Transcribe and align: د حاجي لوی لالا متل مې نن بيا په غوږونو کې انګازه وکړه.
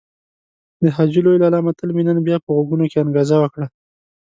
د 0.81 0.83
حاجي 0.95 1.21
لوی 1.25 1.37
لالا 1.41 1.59
متل 1.65 1.89
مې 1.95 2.03
نن 2.07 2.17
بيا 2.27 2.37
په 2.41 2.49
غوږونو 2.55 2.85
کې 2.91 3.01
انګازه 3.03 3.35
وکړه. 3.39 3.67